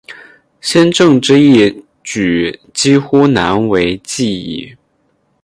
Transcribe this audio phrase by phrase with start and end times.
[0.61, 4.75] 先正之义举几乎难为继矣。